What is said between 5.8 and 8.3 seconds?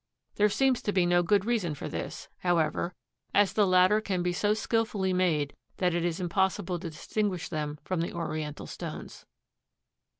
it is impossible to distinguish them from the